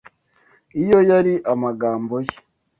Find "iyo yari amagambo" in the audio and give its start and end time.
0.81-2.15